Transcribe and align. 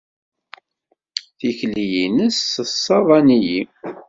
Tikli-nnes 1.39 2.37
tessaḍan-iyi. 2.55 3.61